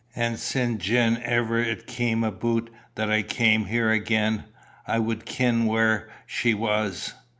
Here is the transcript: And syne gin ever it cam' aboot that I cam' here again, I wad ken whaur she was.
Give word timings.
And 0.15 0.39
syne 0.39 0.79
gin 0.79 1.21
ever 1.23 1.59
it 1.59 1.85
cam' 1.85 2.23
aboot 2.23 2.71
that 2.95 3.11
I 3.11 3.21
cam' 3.21 3.65
here 3.65 3.91
again, 3.91 4.45
I 4.87 4.97
wad 4.97 5.25
ken 5.27 5.65
whaur 5.67 6.09
she 6.25 6.55
was. 6.55 7.13